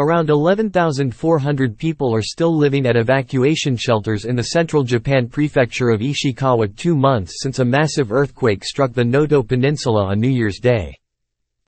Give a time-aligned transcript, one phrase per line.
[0.00, 6.00] Around 11,400 people are still living at evacuation shelters in the central Japan prefecture of
[6.00, 10.96] Ishikawa two months since a massive earthquake struck the Noto Peninsula on New Year's Day.